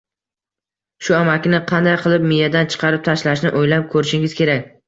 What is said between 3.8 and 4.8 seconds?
ko‘rishingiz kerak.